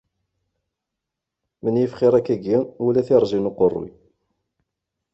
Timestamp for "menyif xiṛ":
1.63-2.13